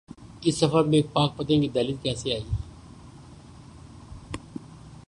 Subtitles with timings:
[0.45, 2.43] اس سفر میں پاک پتن کی دہلیز کیسے آئی؟